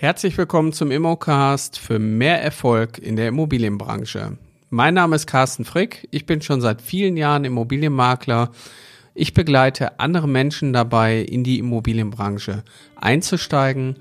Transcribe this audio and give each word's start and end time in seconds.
Herzlich 0.00 0.38
willkommen 0.38 0.72
zum 0.72 0.92
Immocast 0.92 1.76
für 1.76 1.98
mehr 1.98 2.40
Erfolg 2.40 2.98
in 2.98 3.16
der 3.16 3.26
Immobilienbranche. 3.26 4.38
Mein 4.70 4.94
Name 4.94 5.16
ist 5.16 5.26
Carsten 5.26 5.64
Frick. 5.64 6.06
Ich 6.12 6.24
bin 6.24 6.40
schon 6.40 6.60
seit 6.60 6.80
vielen 6.82 7.16
Jahren 7.16 7.44
Immobilienmakler. 7.44 8.52
Ich 9.16 9.34
begleite 9.34 9.98
andere 9.98 10.28
Menschen 10.28 10.72
dabei, 10.72 11.18
in 11.18 11.42
die 11.42 11.58
Immobilienbranche 11.58 12.62
einzusteigen. 12.94 13.96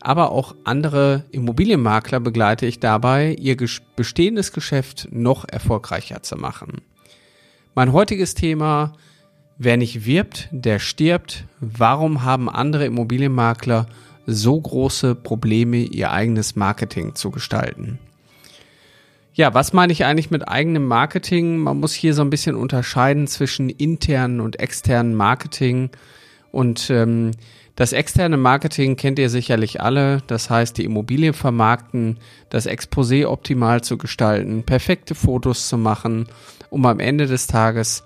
Aber 0.00 0.32
auch 0.32 0.54
andere 0.64 1.26
Immobilienmakler 1.30 2.20
begleite 2.20 2.64
ich 2.64 2.80
dabei, 2.80 3.36
ihr 3.38 3.58
bestehendes 3.96 4.50
Geschäft 4.50 5.08
noch 5.10 5.46
erfolgreicher 5.46 6.22
zu 6.22 6.36
machen. 6.36 6.80
Mein 7.74 7.92
heutiges 7.92 8.32
Thema, 8.32 8.94
wer 9.58 9.76
nicht 9.76 10.06
wirbt, 10.06 10.48
der 10.52 10.78
stirbt. 10.78 11.44
Warum 11.60 12.22
haben 12.22 12.48
andere 12.48 12.86
Immobilienmakler 12.86 13.84
so 14.26 14.60
große 14.60 15.14
Probleme, 15.14 15.78
ihr 15.78 16.10
eigenes 16.10 16.56
Marketing 16.56 17.14
zu 17.14 17.30
gestalten. 17.30 17.98
Ja, 19.34 19.52
was 19.52 19.72
meine 19.72 19.92
ich 19.92 20.04
eigentlich 20.04 20.30
mit 20.30 20.46
eigenem 20.48 20.86
Marketing? 20.86 21.58
Man 21.58 21.80
muss 21.80 21.92
hier 21.92 22.14
so 22.14 22.22
ein 22.22 22.30
bisschen 22.30 22.54
unterscheiden 22.54 23.26
zwischen 23.26 23.68
internen 23.68 24.40
und 24.40 24.60
externen 24.60 25.14
Marketing. 25.14 25.90
Und 26.52 26.88
ähm, 26.90 27.32
das 27.74 27.92
externe 27.92 28.36
Marketing 28.36 28.94
kennt 28.94 29.18
ihr 29.18 29.28
sicherlich 29.28 29.80
alle. 29.80 30.22
Das 30.28 30.50
heißt, 30.50 30.78
die 30.78 30.84
Immobilie 30.84 31.32
vermarkten, 31.32 32.18
das 32.48 32.68
Exposé 32.68 33.26
optimal 33.26 33.82
zu 33.82 33.98
gestalten, 33.98 34.62
perfekte 34.62 35.16
Fotos 35.16 35.68
zu 35.68 35.78
machen, 35.78 36.28
um 36.70 36.86
am 36.86 37.00
Ende 37.00 37.26
des 37.26 37.48
Tages 37.48 38.04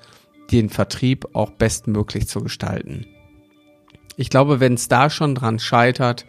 den 0.51 0.71
Vertrieb 0.71 1.29
auch 1.35 1.51
bestmöglich 1.51 2.27
zu 2.27 2.41
gestalten. 2.41 3.05
Ich 4.19 4.31
glaube, 4.31 4.59
wenn 4.59 4.75
es 4.75 4.89
da 4.89 5.11
schon 5.11 5.37
dran 5.37 5.61
scheitert, 5.61 6.27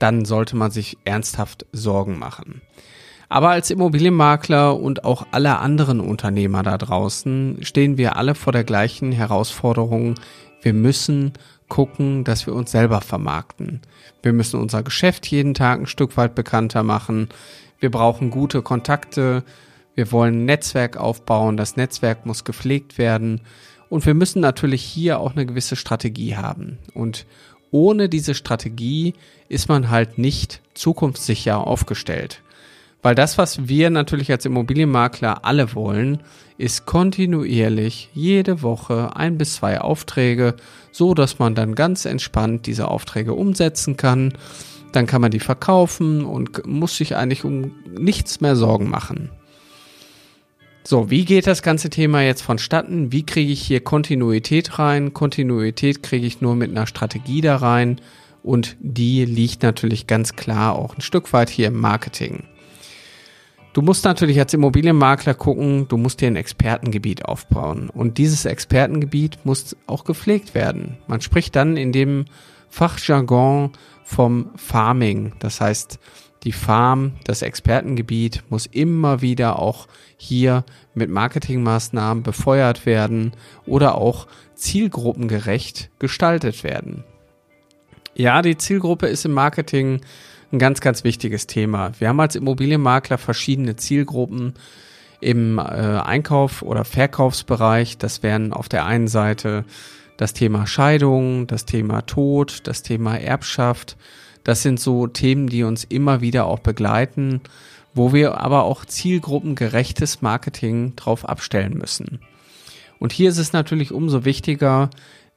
dann 0.00 0.24
sollte 0.24 0.56
man 0.56 0.72
sich 0.72 0.98
ernsthaft 1.04 1.64
Sorgen 1.72 2.18
machen. 2.18 2.60
Aber 3.28 3.50
als 3.50 3.70
Immobilienmakler 3.70 4.76
und 4.76 5.04
auch 5.04 5.24
alle 5.30 5.60
anderen 5.60 6.00
Unternehmer 6.00 6.64
da 6.64 6.76
draußen 6.76 7.58
stehen 7.62 7.96
wir 7.96 8.16
alle 8.16 8.34
vor 8.34 8.52
der 8.52 8.64
gleichen 8.64 9.12
Herausforderung. 9.12 10.16
Wir 10.60 10.74
müssen 10.74 11.34
gucken, 11.68 12.24
dass 12.24 12.46
wir 12.48 12.54
uns 12.54 12.72
selber 12.72 13.00
vermarkten. 13.00 13.80
Wir 14.22 14.32
müssen 14.32 14.58
unser 14.58 14.82
Geschäft 14.82 15.28
jeden 15.28 15.54
Tag 15.54 15.78
ein 15.78 15.86
Stück 15.86 16.16
weit 16.16 16.34
bekannter 16.34 16.82
machen. 16.82 17.28
Wir 17.78 17.92
brauchen 17.92 18.30
gute 18.30 18.62
Kontakte. 18.62 19.44
Wir 19.94 20.10
wollen 20.10 20.42
ein 20.42 20.44
Netzwerk 20.46 20.96
aufbauen. 20.96 21.56
Das 21.56 21.76
Netzwerk 21.76 22.26
muss 22.26 22.42
gepflegt 22.42 22.98
werden. 22.98 23.42
Und 23.90 24.06
wir 24.06 24.14
müssen 24.14 24.40
natürlich 24.40 24.82
hier 24.82 25.18
auch 25.18 25.32
eine 25.32 25.44
gewisse 25.44 25.76
Strategie 25.76 26.36
haben. 26.36 26.78
Und 26.94 27.26
ohne 27.70 28.08
diese 28.08 28.34
Strategie 28.34 29.14
ist 29.48 29.68
man 29.68 29.90
halt 29.90 30.16
nicht 30.16 30.62
zukunftssicher 30.74 31.66
aufgestellt. 31.66 32.42
Weil 33.02 33.14
das, 33.14 33.36
was 33.36 33.68
wir 33.68 33.90
natürlich 33.90 34.30
als 34.30 34.44
Immobilienmakler 34.44 35.44
alle 35.44 35.74
wollen, 35.74 36.22
ist 36.58 36.86
kontinuierlich 36.86 38.10
jede 38.12 38.62
Woche 38.62 39.16
ein 39.16 39.38
bis 39.38 39.56
zwei 39.56 39.80
Aufträge, 39.80 40.54
so 40.92 41.14
dass 41.14 41.38
man 41.38 41.54
dann 41.54 41.74
ganz 41.74 42.04
entspannt 42.04 42.66
diese 42.66 42.88
Aufträge 42.88 43.32
umsetzen 43.32 43.96
kann. 43.96 44.34
Dann 44.92 45.06
kann 45.06 45.22
man 45.22 45.30
die 45.30 45.40
verkaufen 45.40 46.24
und 46.24 46.66
muss 46.66 46.96
sich 46.96 47.16
eigentlich 47.16 47.44
um 47.44 47.72
nichts 47.98 48.40
mehr 48.40 48.56
Sorgen 48.56 48.88
machen. 48.90 49.30
So, 50.90 51.08
wie 51.08 51.24
geht 51.24 51.46
das 51.46 51.62
ganze 51.62 51.88
Thema 51.88 52.20
jetzt 52.22 52.42
vonstatten? 52.42 53.12
Wie 53.12 53.24
kriege 53.24 53.52
ich 53.52 53.62
hier 53.62 53.78
Kontinuität 53.78 54.80
rein? 54.80 55.14
Kontinuität 55.14 56.02
kriege 56.02 56.26
ich 56.26 56.40
nur 56.40 56.56
mit 56.56 56.72
einer 56.72 56.88
Strategie 56.88 57.40
da 57.40 57.54
rein 57.54 58.00
und 58.42 58.76
die 58.80 59.24
liegt 59.24 59.62
natürlich 59.62 60.08
ganz 60.08 60.34
klar 60.34 60.74
auch 60.74 60.96
ein 60.96 61.00
Stück 61.00 61.32
weit 61.32 61.48
hier 61.48 61.68
im 61.68 61.78
Marketing. 61.78 62.42
Du 63.72 63.82
musst 63.82 64.04
natürlich 64.04 64.40
als 64.40 64.52
Immobilienmakler 64.52 65.34
gucken, 65.34 65.86
du 65.86 65.96
musst 65.96 66.22
dir 66.22 66.26
ein 66.26 66.34
Expertengebiet 66.34 67.24
aufbauen 67.24 67.88
und 67.88 68.18
dieses 68.18 68.44
Expertengebiet 68.44 69.38
muss 69.44 69.76
auch 69.86 70.02
gepflegt 70.02 70.56
werden. 70.56 70.98
Man 71.06 71.20
spricht 71.20 71.54
dann 71.54 71.76
in 71.76 71.92
dem 71.92 72.24
Fachjargon 72.68 73.70
vom 74.02 74.50
Farming, 74.56 75.34
das 75.38 75.60
heißt, 75.60 76.00
die 76.42 76.52
Farm, 76.52 77.12
das 77.24 77.42
Expertengebiet 77.42 78.42
muss 78.48 78.66
immer 78.66 79.20
wieder 79.20 79.58
auch 79.58 79.88
hier 80.16 80.64
mit 80.94 81.10
Marketingmaßnahmen 81.10 82.22
befeuert 82.22 82.86
werden 82.86 83.32
oder 83.66 83.96
auch 83.96 84.26
zielgruppengerecht 84.54 85.90
gestaltet 85.98 86.64
werden. 86.64 87.04
Ja, 88.14 88.42
die 88.42 88.56
Zielgruppe 88.56 89.06
ist 89.06 89.24
im 89.24 89.32
Marketing 89.32 90.00
ein 90.52 90.58
ganz, 90.58 90.80
ganz 90.80 91.04
wichtiges 91.04 91.46
Thema. 91.46 91.92
Wir 91.98 92.08
haben 92.08 92.20
als 92.20 92.36
Immobilienmakler 92.36 93.18
verschiedene 93.18 93.76
Zielgruppen 93.76 94.54
im 95.20 95.58
äh, 95.58 95.62
Einkauf- 95.62 96.62
oder 96.62 96.84
Verkaufsbereich. 96.84 97.98
Das 97.98 98.22
wären 98.22 98.52
auf 98.52 98.68
der 98.68 98.86
einen 98.86 99.08
Seite 99.08 99.64
das 100.16 100.32
Thema 100.32 100.66
Scheidung, 100.66 101.46
das 101.46 101.66
Thema 101.66 102.02
Tod, 102.02 102.60
das 102.64 102.82
Thema 102.82 103.16
Erbschaft, 103.16 103.96
das 104.44 104.62
sind 104.62 104.80
so 104.80 105.06
Themen, 105.06 105.48
die 105.48 105.62
uns 105.62 105.84
immer 105.84 106.20
wieder 106.20 106.46
auch 106.46 106.60
begleiten, 106.60 107.40
wo 107.94 108.12
wir 108.12 108.40
aber 108.40 108.64
auch 108.64 108.84
zielgruppengerechtes 108.84 110.22
Marketing 110.22 110.94
drauf 110.96 111.28
abstellen 111.28 111.76
müssen. 111.76 112.20
Und 112.98 113.12
hier 113.12 113.30
ist 113.30 113.38
es 113.38 113.52
natürlich 113.52 113.92
umso 113.92 114.24
wichtiger, 114.24 114.90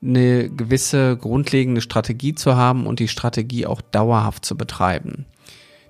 eine 0.04 0.50
gewisse 0.50 1.18
grundlegende 1.18 1.82
Strategie 1.82 2.36
zu 2.36 2.56
haben 2.56 2.86
und 2.86 3.00
die 3.00 3.08
Strategie 3.08 3.66
auch 3.66 3.82
dauerhaft 3.82 4.46
zu 4.46 4.58
betreiben. 4.58 5.26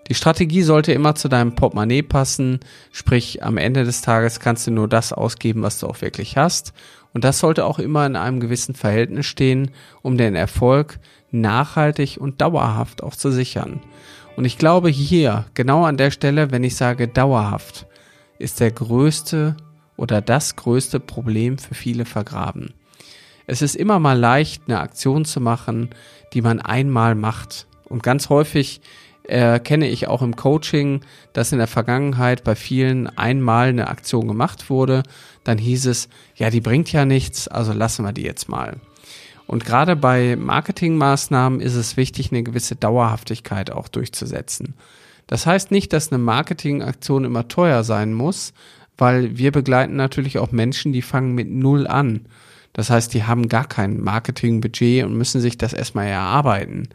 Die 0.07 0.15
Strategie 0.15 0.61
sollte 0.61 0.91
immer 0.91 1.15
zu 1.15 1.29
deinem 1.29 1.55
Portemonnaie 1.55 2.03
passen, 2.03 2.59
sprich 2.91 3.41
am 3.41 3.57
Ende 3.57 3.85
des 3.85 4.01
Tages 4.01 4.39
kannst 4.39 4.67
du 4.67 4.71
nur 4.71 4.87
das 4.87 5.13
ausgeben, 5.13 5.63
was 5.63 5.79
du 5.79 5.87
auch 5.87 6.01
wirklich 6.01 6.37
hast. 6.37 6.73
Und 7.13 7.23
das 7.23 7.39
sollte 7.39 7.65
auch 7.65 7.79
immer 7.79 8.05
in 8.05 8.15
einem 8.15 8.39
gewissen 8.39 8.75
Verhältnis 8.75 9.25
stehen, 9.25 9.71
um 10.01 10.17
den 10.17 10.35
Erfolg 10.35 10.99
nachhaltig 11.31 12.17
und 12.19 12.41
dauerhaft 12.41 13.03
auch 13.03 13.15
zu 13.15 13.31
sichern. 13.31 13.81
Und 14.35 14.45
ich 14.45 14.57
glaube 14.57 14.89
hier, 14.89 15.45
genau 15.53 15.85
an 15.85 15.97
der 15.97 16.11
Stelle, 16.11 16.51
wenn 16.51 16.63
ich 16.63 16.75
sage 16.75 17.07
dauerhaft, 17.07 17.85
ist 18.39 18.59
der 18.59 18.71
größte 18.71 19.55
oder 19.95 20.21
das 20.21 20.55
größte 20.55 20.99
Problem 20.99 21.57
für 21.57 21.75
viele 21.75 22.05
vergraben. 22.05 22.73
Es 23.45 23.61
ist 23.61 23.75
immer 23.75 23.99
mal 23.99 24.17
leicht, 24.17 24.63
eine 24.67 24.79
Aktion 24.79 25.25
zu 25.25 25.39
machen, 25.39 25.89
die 26.33 26.41
man 26.41 26.59
einmal 26.59 27.13
macht. 27.13 27.67
Und 27.83 28.01
ganz 28.01 28.29
häufig 28.29 28.81
erkenne 29.23 29.87
ich 29.87 30.07
auch 30.07 30.21
im 30.21 30.35
Coaching, 30.35 31.01
dass 31.31 31.51
in 31.51 31.57
der 31.57 31.67
Vergangenheit 31.67 32.43
bei 32.43 32.55
vielen 32.55 33.07
einmal 33.17 33.69
eine 33.69 33.87
Aktion 33.87 34.27
gemacht 34.27 34.69
wurde. 34.69 35.03
Dann 35.43 35.57
hieß 35.57 35.85
es, 35.87 36.09
ja, 36.35 36.49
die 36.49 36.61
bringt 36.61 36.91
ja 36.91 37.05
nichts, 37.05 37.47
also 37.47 37.73
lassen 37.73 38.03
wir 38.03 38.11
die 38.11 38.23
jetzt 38.23 38.49
mal. 38.49 38.77
Und 39.47 39.65
gerade 39.65 39.95
bei 39.95 40.35
Marketingmaßnahmen 40.35 41.59
ist 41.59 41.75
es 41.75 41.97
wichtig, 41.97 42.31
eine 42.31 42.43
gewisse 42.43 42.75
Dauerhaftigkeit 42.75 43.71
auch 43.71 43.87
durchzusetzen. 43.87 44.73
Das 45.27 45.45
heißt 45.45 45.71
nicht, 45.71 45.93
dass 45.93 46.11
eine 46.11 46.21
Marketingaktion 46.21 47.25
immer 47.25 47.47
teuer 47.47 47.83
sein 47.83 48.13
muss, 48.13 48.53
weil 48.97 49.37
wir 49.37 49.51
begleiten 49.51 49.95
natürlich 49.95 50.37
auch 50.37 50.51
Menschen, 50.51 50.93
die 50.93 51.01
fangen 51.01 51.33
mit 51.33 51.49
Null 51.49 51.87
an. 51.87 52.27
Das 52.73 52.89
heißt, 52.89 53.13
die 53.13 53.23
haben 53.23 53.49
gar 53.49 53.67
kein 53.67 54.01
Marketingbudget 54.01 55.05
und 55.05 55.17
müssen 55.17 55.41
sich 55.41 55.57
das 55.57 55.73
erstmal 55.73 56.07
erarbeiten. 56.07 56.89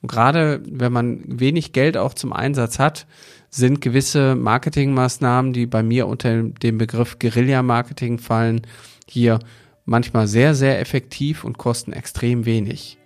Und 0.00 0.10
gerade 0.10 0.62
wenn 0.68 0.92
man 0.92 1.22
wenig 1.26 1.72
Geld 1.72 1.96
auch 1.96 2.14
zum 2.14 2.32
Einsatz 2.32 2.78
hat, 2.78 3.06
sind 3.50 3.80
gewisse 3.80 4.34
Marketingmaßnahmen, 4.34 5.52
die 5.52 5.66
bei 5.66 5.82
mir 5.82 6.06
unter 6.06 6.42
dem 6.42 6.78
Begriff 6.78 7.18
Guerilla-Marketing 7.18 8.18
fallen, 8.18 8.62
hier 9.08 9.38
manchmal 9.84 10.26
sehr, 10.28 10.54
sehr 10.54 10.80
effektiv 10.80 11.44
und 11.44 11.58
kosten 11.58 11.92
extrem 11.92 12.44
wenig. 12.44 12.98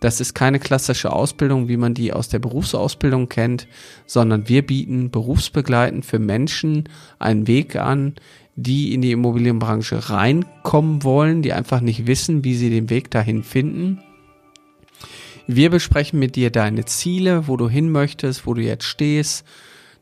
Das 0.00 0.20
ist 0.20 0.34
keine 0.34 0.58
klassische 0.58 1.12
Ausbildung, 1.12 1.68
wie 1.68 1.76
man 1.76 1.94
die 1.94 2.12
aus 2.12 2.28
der 2.28 2.38
Berufsausbildung 2.38 3.28
kennt, 3.28 3.66
sondern 4.06 4.48
wir 4.48 4.66
bieten 4.66 5.10
berufsbegleitend 5.10 6.04
für 6.04 6.18
Menschen 6.18 6.88
einen 7.18 7.46
Weg 7.46 7.76
an, 7.76 8.14
die 8.56 8.94
in 8.94 9.02
die 9.02 9.12
Immobilienbranche 9.12 10.10
reinkommen 10.10 11.02
wollen, 11.02 11.42
die 11.42 11.52
einfach 11.52 11.80
nicht 11.80 12.06
wissen, 12.06 12.44
wie 12.44 12.54
sie 12.54 12.70
den 12.70 12.90
Weg 12.90 13.10
dahin 13.10 13.42
finden. 13.42 14.00
Wir 15.46 15.70
besprechen 15.70 16.18
mit 16.18 16.36
dir 16.36 16.50
deine 16.50 16.84
Ziele, 16.86 17.46
wo 17.46 17.56
du 17.56 17.68
hin 17.68 17.90
möchtest, 17.90 18.46
wo 18.46 18.54
du 18.54 18.62
jetzt 18.62 18.84
stehst, 18.84 19.44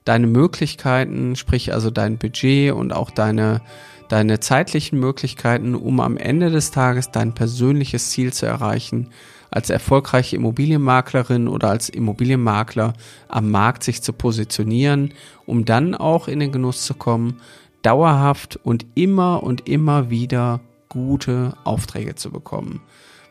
deine 0.05 0.27
Möglichkeiten, 0.27 1.37
sprich 1.37 1.73
also 1.73 1.91
dein 1.91 2.19
Budget 2.19 2.73
und 2.73 2.93
auch 2.93 3.11
deine, 3.11 3.61
deine 4.09 4.41
zeitlichen 4.41 4.99
Möglichkeiten, 4.99 5.75
um 5.75 6.01
am 6.01 6.17
Ende 6.17 6.51
des 6.51 6.71
Tages 6.71 7.11
dein 7.11 7.35
persönliches 7.35 8.11
Ziel 8.11 8.33
zu 8.33 8.47
erreichen, 8.47 9.11
als 9.51 9.71
erfolgreiche 9.71 10.37
Immobilienmaklerin 10.37 11.49
oder 11.49 11.71
als 11.71 11.89
Immobilienmakler 11.89 12.95
am 13.29 13.51
Markt 13.51 13.85
sich 13.85 14.03
zu 14.03 14.13
positionieren, 14.13 15.15
um 15.47 15.65
dann 15.65 15.95
auch 15.95 16.29
in 16.29 16.41
den 16.41 16.53
Genuss 16.53 16.85
zu 16.85 16.95
kommen, 16.95 17.41
dauerhaft 17.83 18.59
und 18.63 18.87
immer 18.95 19.43
und 19.43 19.69
immer 19.69 20.11
wieder 20.11 20.61
gute 20.89 21.55
Aufträge 21.65 22.15
zu 22.15 22.31
bekommen 22.31 22.81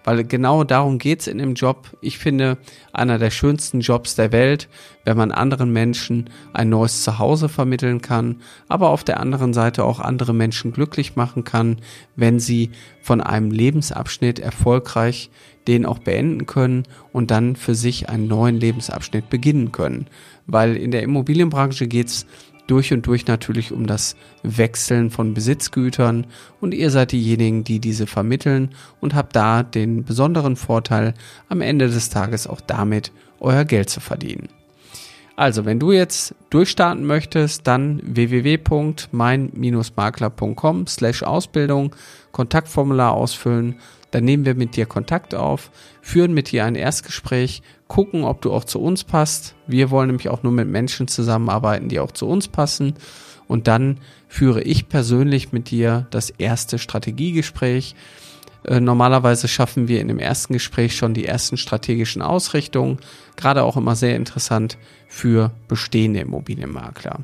weil 0.04 0.24
genau 0.24 0.64
darum 0.64 0.98
geht's 0.98 1.28
in 1.28 1.38
dem 1.38 1.54
Job. 1.54 1.90
Ich 2.02 2.18
finde, 2.18 2.58
einer 2.92 3.20
der 3.20 3.32
schönsten 3.32 3.80
Jobs 3.80 4.16
der 4.16 4.32
Welt, 4.32 4.70
wenn 5.06 5.18
man 5.18 5.32
anderen 5.32 5.72
Menschen 5.72 6.30
ein 6.54 6.70
neues 6.70 7.04
Zuhause 7.04 7.50
vermitteln 7.50 8.02
kann, 8.02 8.42
aber 8.68 8.90
auf 8.90 9.04
der 9.04 9.20
anderen 9.20 9.54
Seite 9.54 9.84
auch 9.84 10.00
andere 10.00 10.34
Menschen 10.34 10.74
glücklich 10.74 11.16
machen 11.16 11.44
kann, 11.44 11.78
wenn 12.16 12.40
sie 12.40 12.72
von 13.02 13.22
einem 13.22 13.52
Lebensabschnitt 13.52 14.40
erfolgreich 14.40 15.30
den 15.68 15.86
auch 15.86 16.00
beenden 16.00 16.46
können 16.46 16.84
und 17.12 17.32
dann 17.32 17.56
für 17.56 17.76
sich 17.76 18.10
einen 18.10 18.28
neuen 18.28 18.60
Lebensabschnitt 18.60 19.30
beginnen 19.30 19.72
können. 19.72 20.08
Weil 20.46 20.76
in 20.76 20.92
der 20.92 21.04
Immobilienbranche 21.04 21.88
geht's 21.88 22.26
durch 22.68 22.94
und 22.94 23.06
durch 23.06 23.28
natürlich 23.28 23.72
um 23.72 23.88
das 23.88 24.16
Wechseln 24.42 25.12
von 25.12 25.34
Besitzgütern 25.34 26.28
und 26.62 26.74
ihr 26.74 26.90
seid 26.90 27.12
diejenigen, 27.12 27.64
die 27.64 27.80
diese 27.80 28.08
vermitteln 28.08 28.70
und 29.02 29.16
habt 29.16 29.36
da 29.36 29.64
den 29.64 30.04
besonderen 30.04 30.56
Vorteil, 30.56 31.14
am 31.50 31.62
Ende 31.62 31.90
des 31.90 32.10
Tages 32.10 32.48
auch 32.48 32.62
damit 32.62 33.12
euer 33.40 33.66
Geld 33.66 33.90
zu 33.90 34.00
verdienen. 34.00 34.48
Also, 35.36 35.66
wenn 35.66 35.80
du 35.80 35.92
jetzt 35.92 36.36
durchstarten 36.52 37.06
möchtest, 37.06 37.66
dann 37.66 38.00
www.mein-makler.com 38.04 40.88
slash 40.88 41.24
Ausbildung, 41.24 41.96
Kontaktformular 42.32 43.14
ausfüllen, 43.14 43.78
dann 44.14 44.26
nehmen 44.26 44.46
wir 44.46 44.54
mit 44.54 44.76
dir 44.76 44.86
Kontakt 44.86 45.34
auf, 45.34 45.72
führen 46.02 46.34
mit 46.34 46.52
dir 46.52 46.66
ein 46.66 46.76
Erstgespräch, 46.76 47.64
gucken, 47.88 48.26
ob 48.26 48.42
du 48.42 48.54
auch 48.54 48.64
zu 48.64 48.80
uns 48.80 49.04
passt. 49.04 49.56
Wir 49.66 49.90
wollen 49.90 50.08
nämlich 50.08 50.30
auch 50.30 50.44
nur 50.44 50.52
mit 50.52 50.68
Menschen 50.68 51.08
zusammenarbeiten, 51.08 51.90
die 51.90 52.00
auch 52.00 52.12
zu 52.12 52.28
uns 52.28 52.48
passen. 52.48 52.94
Und 53.48 53.68
dann 53.68 53.98
führe 54.28 54.62
ich 54.62 54.88
persönlich 54.88 55.52
mit 55.52 55.72
dir 55.72 56.06
das 56.12 56.30
erste 56.30 56.78
Strategiegespräch. 56.78 57.96
Äh, 58.66 58.80
normalerweise 58.80 59.48
schaffen 59.48 59.88
wir 59.88 60.00
in 60.00 60.10
dem 60.10 60.20
ersten 60.20 60.54
Gespräch 60.54 60.96
schon 60.96 61.16
die 61.16 61.26
ersten 61.26 61.58
strategischen 61.58 62.22
Ausrichtungen. 62.22 63.00
Gerade 63.36 63.64
auch 63.64 63.78
immer 63.78 63.96
sehr 63.96 64.16
interessant 64.16 64.78
für 65.08 65.52
bestehende 65.68 66.20
Immobilienmakler. 66.20 67.22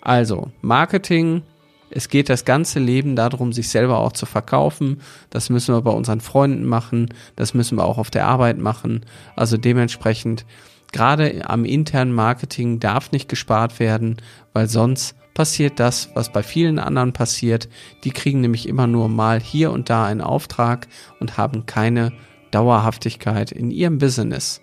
Also 0.00 0.50
Marketing, 0.62 1.42
es 1.90 2.08
geht 2.08 2.28
das 2.28 2.44
ganze 2.44 2.78
Leben 2.78 3.16
darum, 3.16 3.52
sich 3.52 3.68
selber 3.68 3.98
auch 3.98 4.12
zu 4.12 4.26
verkaufen. 4.26 5.00
Das 5.30 5.50
müssen 5.50 5.74
wir 5.74 5.82
bei 5.82 5.90
unseren 5.90 6.20
Freunden 6.20 6.64
machen. 6.64 7.14
Das 7.36 7.54
müssen 7.54 7.78
wir 7.78 7.84
auch 7.84 7.98
auf 7.98 8.10
der 8.10 8.26
Arbeit 8.26 8.58
machen. 8.58 9.04
Also 9.36 9.56
dementsprechend, 9.56 10.44
gerade 10.92 11.48
am 11.48 11.64
internen 11.64 12.12
Marketing 12.12 12.80
darf 12.80 13.12
nicht 13.12 13.28
gespart 13.28 13.80
werden, 13.80 14.16
weil 14.52 14.68
sonst 14.68 15.14
passiert 15.34 15.78
das, 15.78 16.10
was 16.14 16.32
bei 16.32 16.42
vielen 16.42 16.78
anderen 16.78 17.12
passiert. 17.12 17.68
Die 18.04 18.10
kriegen 18.10 18.40
nämlich 18.40 18.68
immer 18.68 18.86
nur 18.86 19.08
mal 19.08 19.40
hier 19.40 19.70
und 19.70 19.88
da 19.88 20.04
einen 20.04 20.20
Auftrag 20.20 20.88
und 21.20 21.38
haben 21.38 21.64
keine 21.64 22.12
Dauerhaftigkeit 22.50 23.52
in 23.52 23.70
ihrem 23.70 23.98
Business. 23.98 24.60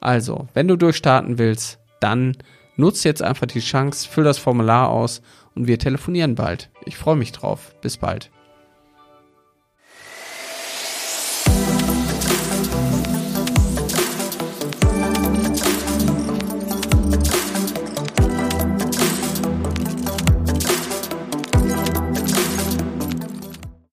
Also, 0.00 0.46
wenn 0.54 0.68
du 0.68 0.76
durchstarten 0.76 1.38
willst, 1.38 1.78
dann 2.00 2.36
nutz 2.76 3.04
jetzt 3.04 3.22
einfach 3.22 3.46
die 3.46 3.60
Chance, 3.60 4.08
füll 4.08 4.24
das 4.24 4.38
Formular 4.38 4.90
aus 4.90 5.22
und 5.58 5.66
wir 5.66 5.78
telefonieren 5.78 6.36
bald. 6.36 6.70
Ich 6.86 6.96
freue 6.96 7.16
mich 7.16 7.32
drauf. 7.32 7.74
Bis 7.80 7.96
bald. 7.96 8.30